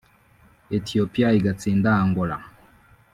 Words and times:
Ethiopia 0.77 1.29
igatsinda 1.39 1.91
Angola 2.05 2.37